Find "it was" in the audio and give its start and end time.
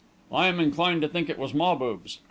1.29-1.53